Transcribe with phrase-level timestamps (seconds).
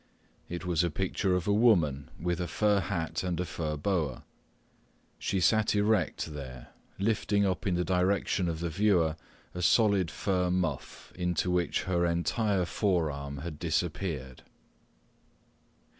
[0.49, 4.23] It was a picture of a woman with a fur hat and a fur boa.
[5.19, 9.15] She sat erect there, lifting up in the direction of the viewer
[9.53, 14.41] a solid fur muff into which her entire forearm had disappeared.